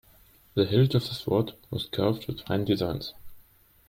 The 0.55 0.65
hilt 0.65 0.95
of 0.95 1.03
the 1.03 1.13
sword 1.13 1.53
was 1.69 1.85
carved 1.85 2.25
with 2.25 2.41
fine 2.41 2.65
designs. 2.65 3.13